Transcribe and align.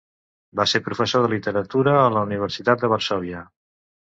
Va 0.61 0.63
ser 0.71 0.79
professor 0.87 1.23
de 1.25 1.29
literatura 1.33 1.93
a 1.99 2.09
la 2.15 2.25
Universitat 2.31 2.83
de 2.87 2.91
Varsòvia. 2.97 3.45